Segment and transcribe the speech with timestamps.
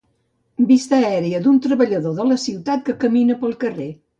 [0.69, 3.91] Vista aèria d'un treballador de la ciutat que camina pel carrer.